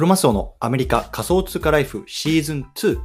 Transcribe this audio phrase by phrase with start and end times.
[0.00, 2.98] クロマスオのアメリカ仮想通貨ライフシーズン2。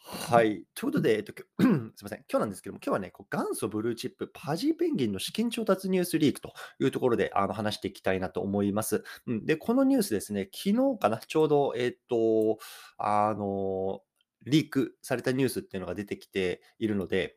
[0.00, 0.64] はい。
[0.74, 1.68] ということで、えっと、 すみ
[2.02, 2.24] ません。
[2.30, 9.04] 今日なんですけども、今日はね、こう元祖ブルーチップ、パジーペンギンの資金調達ニュースリークというところであの話していきたいなと思います。
[9.26, 12.56] うん、で、このニュースですね、昨日かな、ちょうど、えっと、
[12.96, 14.00] あの、
[14.46, 17.36] リークされたニュースっていうのが出てきているので、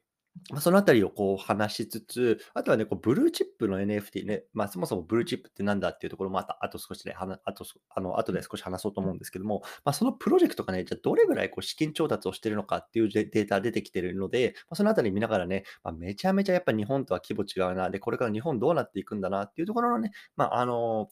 [0.51, 21.09] ま、そのあたりをこう話しつつ、あとはね、こうブルーチップの NFT ね、まあ、そもそもブルーチップってなんだっていうところもあた、あと少しで、あと、あの、後で少し話そうと思うんですけども、まあ、そのプロジェクトがね、じゃどれぐらいこう資金調達をしてるのかっていうデータ出てきてるので、まあ、そのあたり見ながらね、まあ、めちゃめちゃやっぱ日本とは規模違うな、で、これから日本どうなっていくんだなっていうところのね、まあ、あの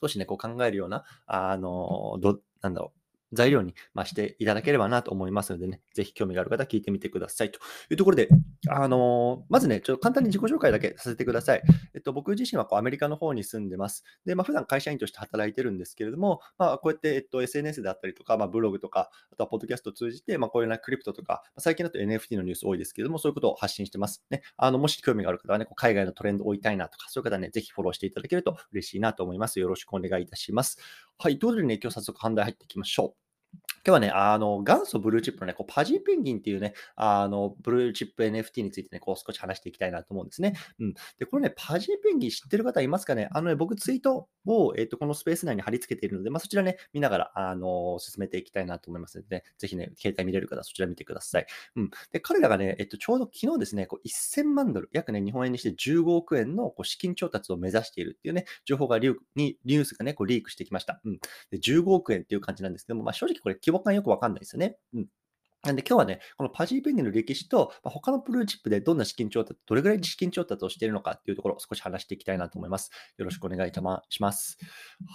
[0.00, 2.99] 少しね、こう考えるような、あのど、なんだろう、
[3.32, 7.58] 材料に、ましていただければなと思いますのでね、ぜひ興味がある方聞いてみてくださいと
[7.90, 8.28] いうところで、
[8.68, 11.62] あの、まずね、ちょっと簡単に自己紹介だけさせてください。
[11.94, 14.04] えっと、僕自身はこうアメリカの方に住んでます。
[14.24, 24.24] で、まあ、普段会社員として働いてるんですけれども、まあ、こうやって、えっと、SNS であったりとか、まあ、ブログとか、あとはポッドキャストを通じて、まあ、こういうなクリプトとか、最近だと NFT のニュース多いですけれども、そういうことを発信してます。
[24.30, 29.60] ね、あのもし興味がある方はね、こう海外のトレンドを追いたいなとか、そういう方はね、ぜひフォローしていただけると嬉しいなと思います。
[29.60, 30.78] よろしくお願いいたします。
[31.18, 33.19] はい、ということでね、今日早速本題入っていきましょう。
[33.84, 40.54] 今日はね、あの、元祖ブルーチップのね、こうパジーペンギンっていうね、あの、ブルーチップ NFT についてね、こう少し話していきたいなと思うんですね。
[40.78, 40.94] うん。
[41.18, 51.46] で、これね、パジーペンギン知ってる方いますかねあのね、僕ツイートを、えっ、と、このスペース内に貼り付けているので、まあ、そちらね、見ながら、あの、進めていきたいなと思いますので、ね、ぜひね、携帯見れる方そちら見てください。
[51.76, 51.90] うん。
[52.12, 61.00] で、彼らがね、えっと、ちょうど昨日ですね、こう1000万ドル、約ね、日本円にして15億円のこう資金調達を目指しているっていうね、情報がリュニュースがね、こうリークしてきました。
[61.04, 61.20] うん。
[61.50, 64.76] で、15億円っていう感じなんですけども、まあ、正直これ規模感よくわかんないですよね。
[64.94, 65.06] うん。
[65.62, 72.90] なんで今日はね、このパジーペンギンの歴史と、まあ、他のプルーチップでどんな資金調達、どれぐらい資金調達をしているのかっていうところを少し話していきたいなと思います。
[73.18, 73.72] よろしくお願い
[74.08, 74.58] します。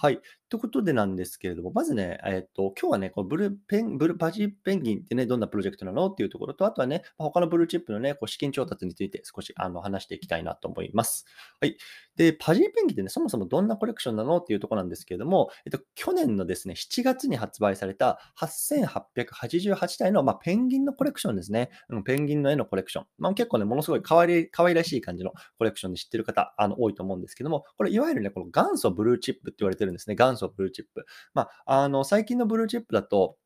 [0.00, 0.20] はい。
[0.48, 11.26] ということでなんですけれども、まずね、えっ、と、今日はね、このブルーペン、ブルーパジーペンギンってね、どんなプロジェクトなのっていうところと、あとはね、他のブルーチップのね、こう資金調達について少しあの話していきたいなと思います。
[11.60, 11.76] はい。
[12.14, 21.70] で、パジーペンギンってね、そもそもどんなコレクションなのっていうところなんですけれども、えっと、去年のですね、7月に発売された8888体の、まあ、ペンギンのコレクションですね。
[21.88, 23.06] うん、ペンギンの絵のコレクション。
[23.18, 30.14] まあ、結構ね、ものすごい可愛い可愛らしい感じのコレクションで知ってる方、あの、多いと思うんですけども、これ、いわゆるね、この元祖ブルーチップって言われてるんですね。
[30.14, 31.06] 元祖ブルーチップ。
[31.34, 33.36] まあ、あの、最近のブルーチップだと、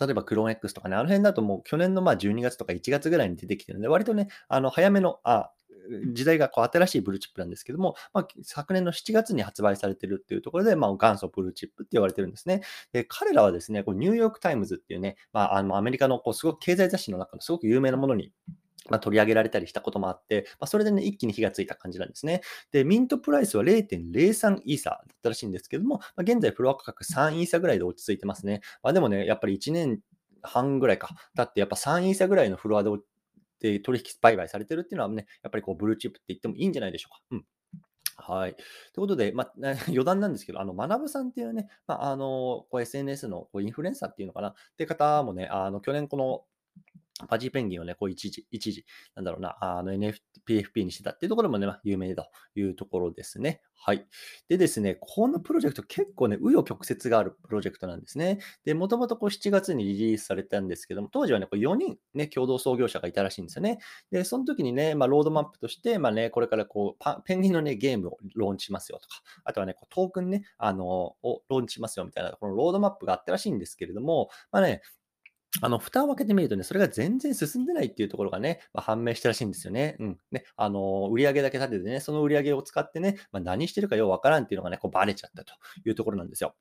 [0.00, 5.50] 例えばクローン X とかね、あの辺だともう去年のまあ12月とか1月ぐらいに出てきてるので、割とね、あの早めの、あ
[6.12, 12.62] 時代がこう新しいブルーチップなんですけども、まあ、昨年の7月に発売されてるっていうところで、まあ、元祖ブルーチップって言われてるんですね。
[12.92, 18.32] で、彼らはですね、こうニューヨークタイムズっていうね、まあ、あのアメリカのこうすごく経済雑誌の中のすごく有名なものに
[18.90, 22.42] まあ、取り上げられたりしたこともあって、まあ、それでね、一気に火がついた感じなんですね。
[22.72, 28.60] で、 mint price は0.03イーサーだったらしいんですけども、まあ、現在フロア価格3イーサーぐらいで落ち着いてますね。
[28.82, 30.00] まあ、でもね、やっぱり1年
[30.42, 31.10] 半ぐらいか。
[31.34, 32.90] だってやっぱ3イーサーぐらいのフロアで
[33.60, 37.22] で取引売買されてるっていうのはね、やっぱりこうブルーチップって言ってもいいんじゃないでしょうか。
[37.32, 37.44] うん
[38.20, 38.54] はい。
[38.54, 39.52] ということで、まあ、
[39.88, 46.44] 余談なんですけど、あの、学さんっていうね、まあ、あの、こう SNS のこうインフルエンサーっていうのかな、って方もね、あの、去年この
[47.26, 48.84] パジーペンギンをね、こう一時、一時、
[49.14, 52.24] なんだろうな、あの NFPFP にしてたっていうところもね、まあ、有名だ
[52.54, 53.60] というところですね。
[53.80, 54.06] はい。
[54.48, 58.38] でですね、このプロジェクト結構ね、紆余曲折があるプロジェクトなんですね。
[58.64, 63.78] で、もともとこう7月にリリースされたんですけども、当時はね、こう4人ね、共同創業者がいたらしいんですよね。
[64.10, 74.82] で、その時にね、まあ、ロードマップとして、まあね、これからこう、ペンギンのね、ゲームをローンチしますよとか、あとはね、こうトークンね、あの、をローンチしますよみたいな、このロードマップがあったらしいんですけれども、まあね、
[75.60, 79.96] あの、蓋を開けてみるとね、それが全然進んでないっていうところがね、まあ、判明したらしいんですよね。
[79.98, 80.18] うん。
[80.30, 85.54] ね、あの、売上だけ立ててね、その売り上げを使ってね、まあ、何してるかようわからんっていうのがね、こうバレちゃったと
[85.84, 86.54] いうところなんですよ。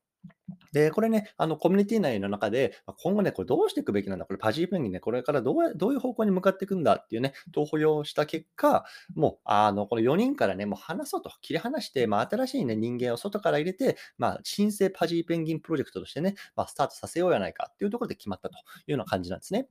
[0.74, 8.86] で、これね、あの、コミュニティ内の中で、今後ね、これどうしていくべきなんだ、これパジーペンギンね、これからどうどういう方向に向かっていくんだっていうね、投票をした結果、
[9.16, 18.60] もう、あの、この4人からね、もう話そうと、切り離して、まあ、新しいね、人間を外から入れて、まあ、新生パジーペンギンプロジェクトとしてね、まあ、スタートさせようやないかっていうところで決まったとい
[18.90, 19.68] うような感じなんですね。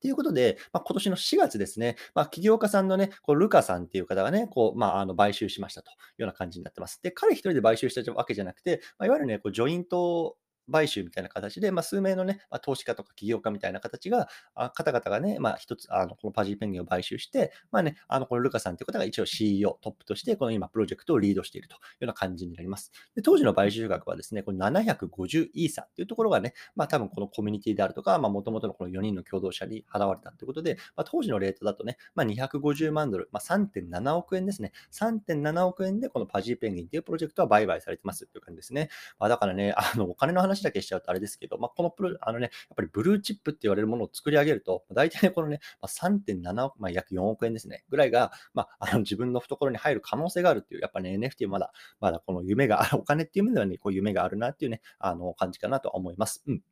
[0.00, 7.00] ということで、まあ、今年の4月ですね、まあ、起業家さんのね、こうルカさんっていう方がね、こう、まあ、あの買収しましたというような感じになってます。
[7.02, 10.36] で、彼一人で買収したわけじゃなくて、まあ、いわゆるね、こうジョイント
[10.70, 22.92] 買収みたいな形で、まあ、数名のね、まあ、投資家とか起業家みたいな形が、あ方々がね、まあ、一つ、あの、このパジーペンギンを買収して、まあね、あの、このルカさんという方が一応 CEO、トップとして、この今、プロジェクトをリードしているというような感じになります。
[23.14, 34.72] で当時の買収額はですね、この750イーサっていうところがね、まあ、多分このコミュニティであるとか、まあ、元々のこの4人の共同者に払われたということで、まあ、当時のレートだとね、まあ、250万ドル、まあ、3.7億円ですね。
[34.92, 38.88] 3.7億円でこのパジーペンギンっていうプロジェクトは売買されてますっていう感じですね。
[39.18, 56.42] まあ、だからね、あの、お金の話だけしちゃうとあれですけど、まあ、このプロ、あのね、やっぱりブルーチップって言われるものを作り上げると、大体、このね、ま、3.7億、まあ、約4億円ですね、ぐらいが、まあ、あの自分の懐に入る可能性があるっていう、やっぱね、NFT まだ、まだこの夢がある、お金っていう意味ではね、こう夢があるなっていうね、あの、感じかなと思います。
[56.46, 56.62] うん。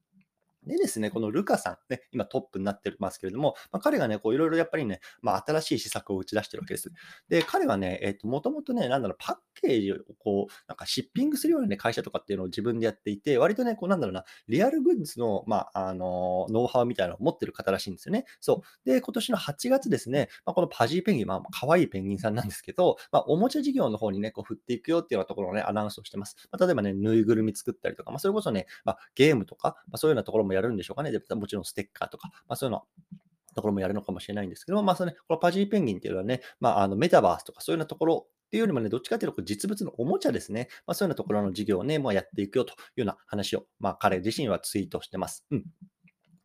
[0.66, 6.90] でですね、このルカさん、ね、今トップになってますけれども、まあ、彼がね、こういろいろやっぱりね、まあ、新しい施策を打ち出してるわけです。
[7.28, 18.25] で、彼はね、えっ、ー、と、もともとね、なんだろう、パッケージをこう、なんかシッピングするような、ね、会社とかっていうのを自分でやっていて、割とね、こうなんだろうな、リアルグッズの、まあ、あの、ノウハウみたいなのを持ってる方らしいんですよね。
[18.40, 18.88] そう。
[18.88, 26.37] で、今年の8月ですね、まあ、このパジーペンギン、まあ、可愛いペンギンさんなんですけど、まあ、おもちゃ事業の方にね、こう振っていくよっていうようなところをね、アナウンスをしてます。
[26.50, 31.12] まあ、例えばね、ぬいぐるみ作ったりとか、まあ、それこそね、まあ、ゲームとか、まあ、そういうようなところもやるんでしょうかね。
[31.12, 32.83] でもちろんステッカーとか、まあ、そういうの
[33.55, 40.69] ところもやるのかもしれないんですけども、まあ、そのね、このパジーペンギンっていうのはね、まあ、あのメタバースとかそういうようなところっていうよりもね、どっちかというと実物のおもちゃですね。
[40.87, 45.45] まあ、そういうようなところの事業をね、もうやっていくよというような話を、まあ、彼自身はツイートしてます。
[45.50, 45.65] うん。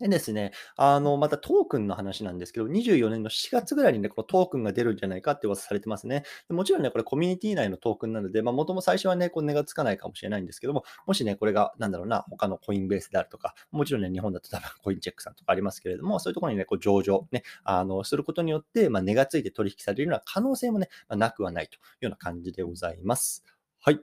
[0.10, 6.24] でですね、あの、またトークンの話なんですけど、24年の4月ぐらいにね、このトークンが出るんじゃないかって噂されてますね。
[6.50, 23.44] もちろんね、これコミュニティ内のトークンなので、まあ、元も最初はね、こう値がつかないかもしれないんですけども、もしね、これが、なんだろうな、他のコインベースであるとか、もちろんね、日本だと多分コインチェックさんとかありますけれども、そういうところにね、こう上場ね、あの、することによって、まあ、値がついて取引されるような可能性もね、まあ、なくはないというような感じでございます。
[23.85, 24.00] はい。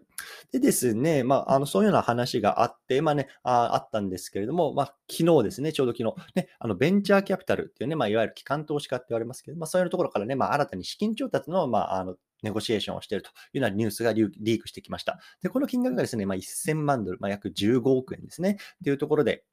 [0.52, 15.18] でですね、まあ、あの、そういうような話があって、まあね、ああったんですけれども、まあ、昨日ですね、ちょうど昨日、ね、あの、ベンチャーキャピタルっていうね、まあ、いわゆる機関投資家って言われますけど、まあ、そういうところからね、まあ、新たに資金調達の、まあ、あの、ネゴシエーションをしているというようなニュースがリークしてきました。
[15.40, 19.44] で、この金額がですね、まあ、1000万ドル、まあ、約15億円ですね、っていうところで、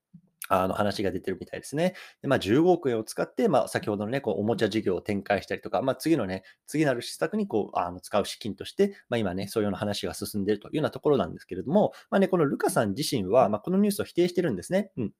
[0.50, 1.94] あの話が出てるみたいですね。
[2.22, 14.92] で、まあ、15億円を使って、まあ、先ほどのね、こうおもちゃ事業を展開したりとか、まあ、次のね、次なる施策にこうあの使う資金として、まあ、今ね、そういうような話が進んでいるというようなところなんですけれども、まあね、このルカさん自身は、まあ、このニュースを否定してるんですね。
[14.98, 15.12] うん。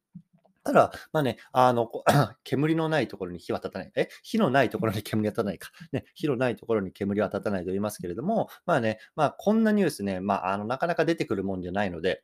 [0.68, 1.90] ただ、まあね、あの、
[2.44, 3.92] 煙のないところに火は立たない。
[3.96, 5.70] え火のないところに煙は立たないか。
[5.94, 12.22] ね、火のないところに煙は立たないと言いますけれども、まあね、まあこんなニュースね、まあ、あの、なかなか出てくるもんじゃないので、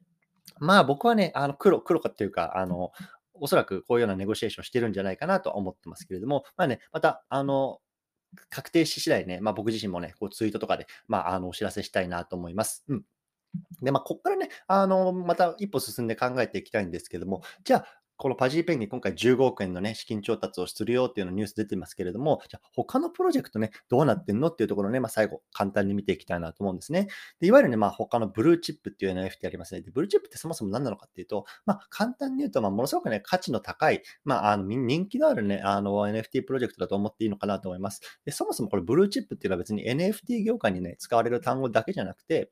[0.59, 2.91] まあ僕はね、あの黒、黒かっていうか、あの、
[3.33, 7.79] おそらくこういうようなネゴシエーションしてるんじゃないかなと思ってますけれども、まあね、また、あの、
[8.49, 12.83] 確定し次第ね、まあ僕自身もね、こうツイートとかで、まあ、あの、お知らせしたいなと思います。
[12.87, 13.03] うん。
[13.81, 17.85] で、まあ、ここからね、あの、また一歩進んで考えていきたいんですけども、じゃあ、
[18.17, 27.07] このパジーペンに今回15億円のね、資金調達をするよっていうのニュース出てますけれども、じゃあ他のプロジェクトね、どうなってんのっていうところね、まあ、最後、簡単に見ていきたいなと思うんですね。
[27.39, 29.81] でいわゆるね、まあ、他のブルーチップっていう NFT ありますね。
[29.81, 38.01] で、ブルーチップってそもそも何なのかっていうと、まあ、簡単に言うと、ま、ものすごくね、価値の高い、まあ、あの人気のあるね、あの NFT プロジェクトだと思っていいのかなと思います。
[38.25, 42.51] で、そもそもこれブルーチップっていうのは別に NFT 業界にね、使われる単語だけじゃなくて、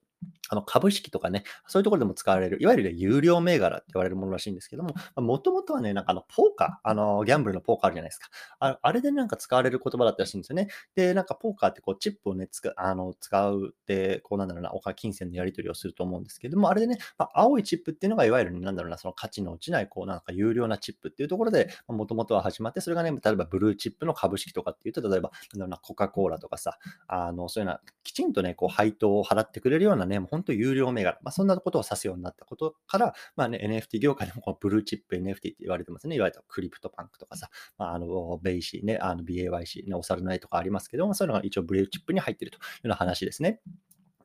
[0.51, 8.27] あの株式とかね、そういうところでも使われる、いわゆる、有料銘柄って言われるものらしいんですけども、もともとはね、なんかあの、ポーカー、あの、ギャンブルのポーカーあるじゃないですか。
[8.59, 10.67] ああれでなんか使われる言葉だったらしいんですよね。
[10.93, 36.15] で、なんかポーカーってこう、チップをね、つあの使うって、こうなんだろうな、お金、金銭のやり取りをすると思うんですけども、あれでね、まあ、青いチップっていうのが、いわゆる、なんだろうな、その価値の落ちない、こう、なんか優良なチップっていうところで、もともとは始まって、それがね、例えばブルーチップの株式とかっていうと、例えば、なんだろうな、コカ・コーラとかさ、あの、そういうような、きちんとね、こう、配当を払ってくれるようなね、もう本当優良銘柄、まあ、そんなことを指すようになったことから、まあね、NFT 業界でもこのブルーチップ NFT って言われてますね。
[36.15, 43.61] いわゆるクリプトパンクとかさ、まあ、あの、ベイシーね、あの BAYC ね、おさるの絵とかありますけども、そういうのが一応ブルーチップに入ってるというような話ですね。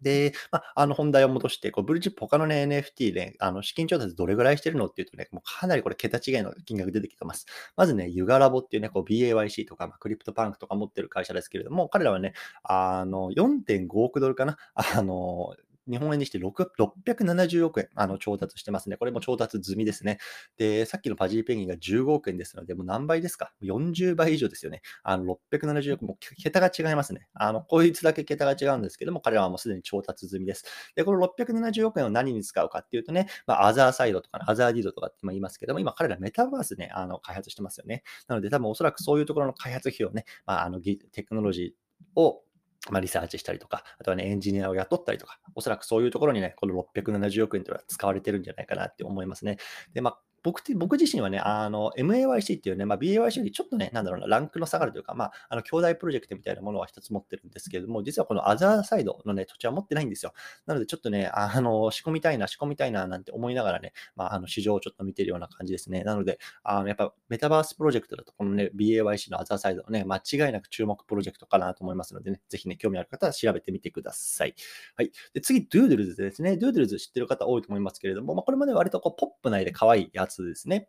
[0.02, 7.46] で、まあ、あの本題を戻して、こうブルーチップ、他のね、NFT で、あの資金調達どれぐらいしてるのっていうとね、もうかなりこれ桁違いの金額出てきてます。
[7.76, 15.54] まずね、ユガラボっていうね、こう BAYC とか、まあ、クリプトパンクとか持ってる会社ですけれども、彼らはね、あの、4.5億ドルかな、あの、
[15.88, 18.96] 日本円にして670億円あの調達してますね。
[18.96, 20.18] これも調達済みですね。
[20.56, 24.82] で、さっきのパジーペンギンが15億円ですので、もう何倍ですか ?40 倍以上ですよね。
[25.02, 27.28] あの670億、も桁が違いますね。
[27.34, 30.64] あの、こいつだけ桁が違うんですけども、彼らはもうすでに調達済みです。
[30.94, 38.02] で、この670億円を何に使うかっていうとね、まあ、アザーサイドとか、ね、アザーディードとかって言いますけども、今彼らメタバースね、あの開発してますよね。
[38.28, 42.42] なので、多分おそらくそういうところの開発費をね、まあ、あのテクノロジーを
[42.90, 49.58] まあ、リサーチしたりとか、あとはね、エンジニアを雇ったりとか、おそらくそういうところにね、この670億円というのは使われてるんじゃないかなって思いますね。
[49.92, 60.34] で、まあ、僕僕自身はね、あの、MAYC っていうね、まあ、BAYC よりちょっとね、なんだろうな、ランクの下がるというか、まあ、あの、兄弟プロジェクトみたいなものは一つ持ってるんですけれども、実はこのアザーサイドのね、土地は持ってないんですよ。
[60.66, 66.04] なので、ちょっとね、あの、仕込みたいな、仕込みたいな、なんて思いながらね、まあ、あの、市場をちょっと見てるような感じですね。
[66.04, 74.54] なので、あの、やっぱ、メタバースプロジェクトだと、このね、BAYC のアザーサイドのね、間違いなく注目プロジェクトかなと思いますのでね、ぜひね、興味ある方は調べてみてください。
[74.94, 75.10] はい。
[75.34, 76.56] で、次、ドゥードゥルズですね。
[76.56, 80.88] ドゥードゥルズ知ってる方多いと思いますけれども、まあ、これもね、割とこう、ポップな絵で可愛いやつですね。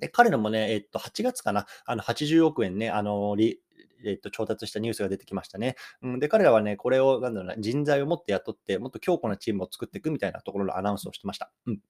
[0.00, 3.60] で、彼らもね、えっと、8月かな、あの、80億円ね、あの、り
[4.04, 5.76] えっと、調達したニュースが出てきましたね。
[6.02, 11.50] うん、で、彼らはね、これを、なんだろうな、人材をもっと雇って、もっと強固なチームを作っていくみたいなところのアナウンスをしてました。
[11.66, 11.80] うん。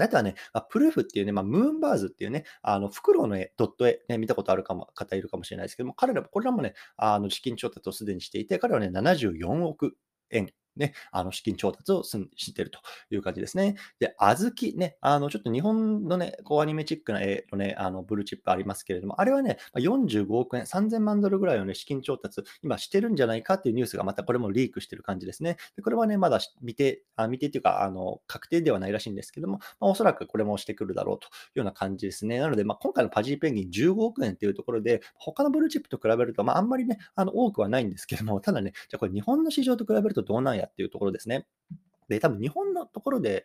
[0.00, 9.96] あとはね、まあ、プルーフっていうね、まあ、ムーンバーズっていうね、あの、フクロウの絵、ドット絵、ね、見たことあるかも、方いるかもしれないですけども、彼ら、これらもね、あの、資金調達をすでにしていて、彼らはね、74億
[10.30, 12.78] 円ね、あの資金調達をしてると
[13.10, 13.76] いう感じですね。
[13.98, 25.56] で、小豆ね、あの、ちょっと日本のね、こうアニメチックな絵のね、あの、ブルーチップありますけれども、あれはね、45億円、3000万ドルぐらいのね、資金調達、今してるんじゃないかっていうニュースがまたこれもリークしてる感じですね。
[25.76, 32.38] でこれはね、まだ見て、あ見てっていうか、あの、確定ではないらしいんですけども、まあ、おそらくこれもしてくるだろうというような感じですね。
[32.38, 41.46] なので、まあ、今回のパジーペンギン15億円っていうところで、他のブルーチップと比べると、まあ、あんまりね、あの、多くはないんですけども、ただね、じゃこれ日本の市場と比べるとどうなんやっていうところですね。
[42.08, 43.44] で、多分日本のところで、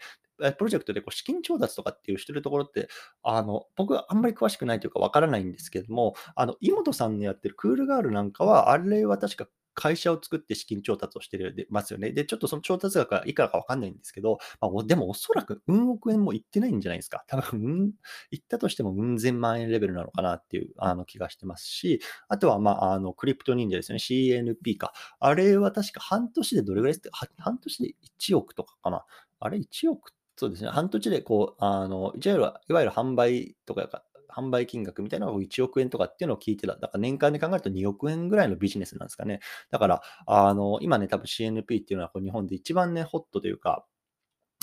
[0.57, 2.87] プロジェクトでこう資金調達とかっていうしてるところって、
[3.23, 9.47] あの、僕はあんまり詳しくないというかわからないんですけども、あの、井本さんのやってるクールガールなんかは、あれは確か
[9.79, 12.11] 会社を作って資金調達をしてるでますよね。
[12.11, 17.23] で、ちょっとその調達額はいくらかわかんないんですけど、まあ、でもおそらく運億円もいってないんじゃないですか。
[17.27, 17.91] 多分、うん、
[18.31, 23.99] いったとしてもうん千万円レベルなのかなっていうあの気がしてますし、あとは、まあ、あの、クリプト忍者ですね。
[23.99, 24.91] CNP か。
[25.21, 29.05] あれは確か半年でどれぐらいですか半年で1億とかかな。
[29.39, 30.11] あれ1億？
[30.35, 30.69] そうですね。
[30.69, 36.75] 半年でこう、あの、いわゆる、いわゆる販売とか販売金額みたいなのが1億円とかっていうのを聞いてた。
[36.75, 39.39] だから年間で考えると2億円ぐらいのビジネスなんですかね。
[39.71, 43.85] だから、あの、今ね、多分 CNP っていうのはこう日本で一番ね、ホットというか、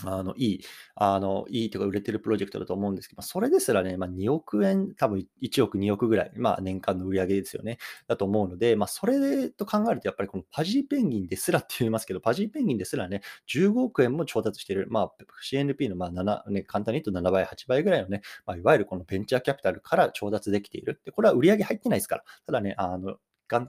[0.05, 0.61] あの、いい、
[0.95, 7.79] あの、いいとか売れてるプロジェクトだと思うんですけど、それですらね、まあ、2億円、多分1億、2億ぐらい、まあ、年間の売り上げですよね。
[8.07, 15.13] だと思うので、まあ、それと考えると、やっぱりこのパジーペンギンですらって言いますけど、パジーペンギンですらね、15億円も調達している、まあ、
[15.43, 21.01] CNP のまあ7、ね、簡単に言うと7倍、8倍ぐらいのね、まあ、いわゆるこのベンチャーキャピタルから調達できている。
[21.07, 22.25] で、これは売り上げ入ってないですから。
[22.45, 23.17] ただね、あの、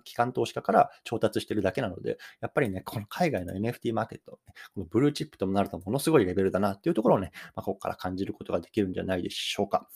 [0.03, 4.39] 機関投資家から調達してるだけなので、やっぱりね、この海外の NFT マーケット、
[4.73, 9.87] このブルーチップともなるとものすごいレベルだなっていうところをね、まあ、ここから感じることができるんじゃないでしょうか。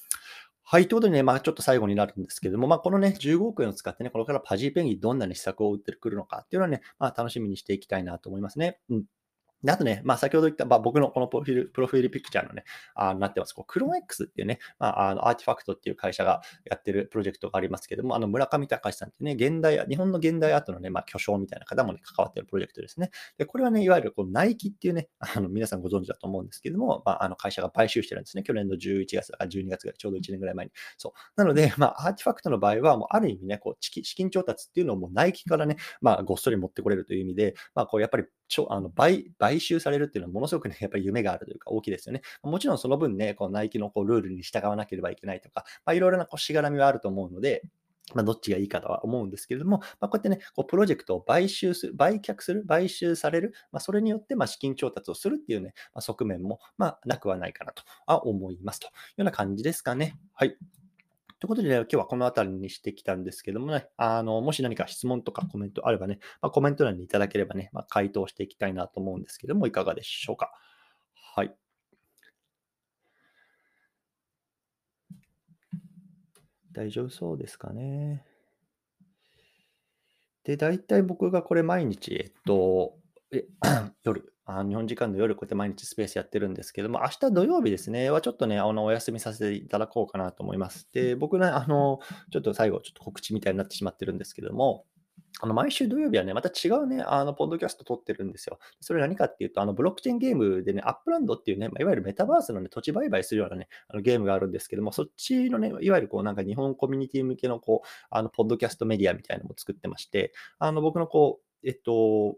[0.63, 0.87] はい。
[0.87, 8.79] ということでね、まあちょっと最後になるんですけども、まあこのね、15億円を使ってね、これからパジーペンギンどんなね施策を打ってくるのかっていうのはね、まあ楽しみにしていきたいなと思いますね。
[8.89, 9.03] うん。
[9.63, 12.63] で、あとね、まあ、先ほど言った、まあ、僕のこのプロフィール、プロフィールピクチャーのね、
[12.95, 13.53] あなってます。
[13.53, 23.11] こう、クローン X っていうね、まあ、あの、アーティファクトっていう会社がやってるプロジェクトがありますけども、あの、村上隆さんってね、現代、日本の現代アートのね、まあ、巨匠みたいな方もね、関わってるプロジェクトですね。
[23.37, 28.43] で、これはね、いわゆる、こう、ナイキっていうね、あの、皆さんご存知だと思うんですけども、まあ、あの、会社が買収してるんですね。
[28.43, 30.71] 去年の11月だから12月ぐらい、ちょうど1年ぐらい前に。
[30.97, 31.11] そう。
[31.35, 42.21] なので、まあ、アーティファクトの場合は、もう、ある意味ね、こう、資金調達っていうのをもうナイキからね、まあ、ごっそり持ってこれるという意味で、まあ、こう、やっぱり、ちょあの買買収されるっていうのはものすごくね、やっぱり夢があるというか大きいですよね。
[42.41, 47.63] もちろんその分ね、こうナイキのこうルールに従わなければいけないとか、まあ、いろいろなこうしがらみはあると思うので、
[48.13, 60.17] まあ、どっちがいいかとは思うんですけれども、まあ、こうやってね、こうプロジェクトを買収する、売却する、買収される、まあ、それによってま資金調達をするっていうね、ま、側面もまなくはないかなとは思いますというような感じですかね。
[60.33, 60.57] はい。
[61.41, 70.51] ということで、ね、今日はこの辺りにしてきたんですけどもね、あの、もし何か質問とかコメントあればね、まあ、コメント欄にいただければね、まあ、回答していきたいなと思うんですけども、いかがでしょうか。
[71.35, 71.55] はい。
[76.73, 78.23] 大丈夫そうですかね。
[80.43, 82.99] で、大体僕がこれ毎日、えっと、
[83.31, 83.45] え
[84.03, 90.87] 夜、あ日本時間の夜、こうやって毎日スペースやってるんですけども、明日土曜日ですね、はちょっとね、あの、お休みさせていただこうかなと思います。
[90.93, 91.99] で、僕ね、あの、
[92.31, 94.85] ちょっと最後、ちょっと告知みたいになってしまってるんですけども、
[95.39, 98.59] あの、毎週土曜日はね、また違うね、あの、ポッドキャスト撮ってるんですよ。
[98.79, 112.37] それ何かっていうと、あの、ブロックチェーンゲームでね、アップランドっていうね、まあ、いわゆるメタバースのね、土地売買するようなね、あのゲームがあるんですけども、そっちのね、いわゆるこう、なんか日本コミュニティ向けのこう、あの、ポッドキャストメディアみたいなのも作ってまして、あの、僕のこう、えっと、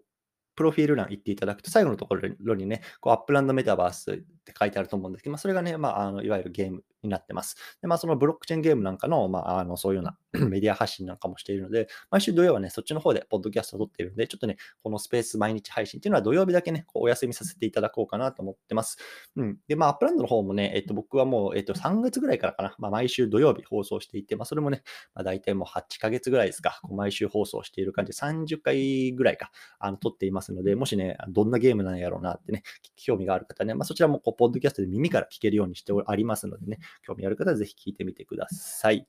[0.55, 7.55] プロフィール欄行っていただくと、最後のところにね、アップランドメタバースっって書いてあると思うんですけど、まあ、それがね、まあ、あのいわゆるゲームになってます。
[7.81, 18.97] で、まあ、そのブロックチェーンゲームなんかの、まあ、あのそういうような メディア発信なんかもしているので、毎週土曜はね、そっちの方でポッドキャストを撮っているので、ちょっとね、このスペース毎日配信っていうのは土曜日だけね、こうお休みさせていただこうかなと思ってます。
[19.35, 19.57] うん。
[19.67, 24.83] で、まあ、 Upland の方もね、えっと、僕はもう、えっと、3月ぐらいからかな、まあ、毎週土曜日放送していて、まあ、それもね、
[25.13, 32.63] まあ、大体もう8ヶ月ぐらいですか、こう毎週放送している感じで、30回ぐらいか、あの、撮っていますので、もしね、どんなゲームなんやろうなってね、
[32.95, 39.07] 興味がある方ね、まあ、そちらもこう、ポッドキャストで耳から聞けるようにしてありますのでね、興味ある方はぜひ聞いてみてください。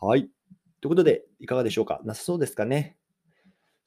[0.00, 0.30] はい。
[0.80, 2.00] ということで、いかがでしょうか？
[2.04, 2.96] なさそうですかね？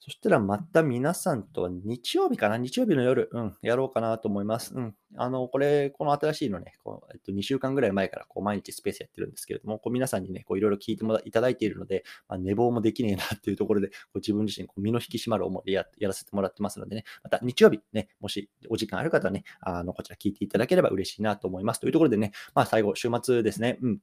[0.02, 2.56] そしたらまた皆さんと日曜日かな？
[2.56, 4.74] 日曜日の夜、うん、やろうかなと思います。
[4.74, 4.94] うん。
[5.16, 21.80] あの、これ、この新しいのね、こうえっと、2週間ぐらい前からこう毎日スペースやってるんですけれども、こう皆さんにね、こういろいろ聞いてもいただいているので、まあ、寝坊もできねえなっていうところで、こう自分自身こう身の引き締まる思いでややらせてもらってますのでね、また日曜日ね、もしお時間ある方はね、あの、こちら聞いていただければ嬉しいなと思います。
[21.80, 23.98] というところでね、まあ最後、週末ですね、うん。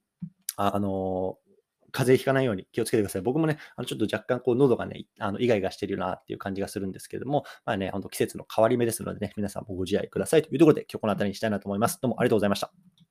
[0.57, 1.37] あの
[1.91, 3.21] 風邪ひかないように気をつけてください。
[3.21, 11.99] 僕もね、あのちょっと若干こう喉がね、あのイガイガしてるなっていう感じがするんですけれども、まあね、本当季節の変わり目ですのでね、皆さんもご自愛くださいというところで今日この辺りにしたいなと思います。
[12.01, 13.06] どうもありがとうございました。